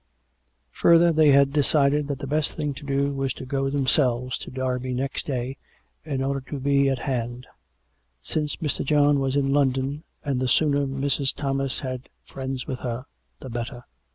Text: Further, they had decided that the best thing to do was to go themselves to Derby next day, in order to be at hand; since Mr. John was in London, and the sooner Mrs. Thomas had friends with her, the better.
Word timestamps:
Further, 0.71 1.11
they 1.11 1.29
had 1.29 1.53
decided 1.53 2.07
that 2.07 2.17
the 2.17 2.25
best 2.25 2.53
thing 2.53 2.73
to 2.73 2.83
do 2.83 3.13
was 3.13 3.33
to 3.33 3.45
go 3.45 3.69
themselves 3.69 4.35
to 4.39 4.49
Derby 4.49 4.95
next 4.95 5.27
day, 5.27 5.57
in 6.03 6.23
order 6.23 6.41
to 6.49 6.59
be 6.59 6.89
at 6.89 6.97
hand; 6.97 7.45
since 8.19 8.55
Mr. 8.55 8.83
John 8.83 9.19
was 9.19 9.35
in 9.35 9.53
London, 9.53 10.03
and 10.25 10.39
the 10.39 10.47
sooner 10.47 10.87
Mrs. 10.87 11.35
Thomas 11.35 11.81
had 11.81 12.09
friends 12.25 12.65
with 12.65 12.79
her, 12.79 13.05
the 13.41 13.49
better. 13.51 13.83